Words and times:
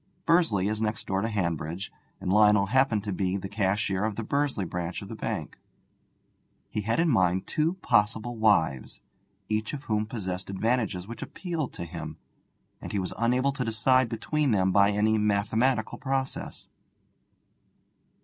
Bursley 0.25 0.67
is 0.67 0.81
next 0.81 1.05
door 1.05 1.21
to 1.21 1.27
Hanbridge, 1.27 1.91
and 2.19 2.33
Lionel 2.33 2.65
happened 2.73 3.03
then 3.03 3.13
to 3.13 3.37
be 3.37 3.37
cashier 3.37 4.03
of 4.03 4.15
the 4.15 4.23
Bursley 4.23 4.65
branch 4.65 5.03
of 5.03 5.09
the 5.09 5.15
bank. 5.15 5.59
He 6.71 6.81
had 6.81 6.99
in 6.99 7.07
mind 7.07 7.45
two 7.45 7.75
possible 7.83 8.35
wives, 8.35 8.99
each 9.47 9.73
of 9.73 9.83
whom 9.83 10.07
possessed 10.07 10.49
advantages 10.49 11.07
which 11.07 11.21
appealed 11.21 11.71
to 11.73 11.85
him, 11.85 12.17
and 12.81 12.91
he 12.91 12.97
was 12.97 13.13
unable 13.15 13.51
to 13.51 13.63
decide 13.63 14.09
between 14.09 14.49
them 14.49 14.71
by 14.71 14.89
any 14.89 15.19
mathematical 15.19 15.99
process. 15.99 16.67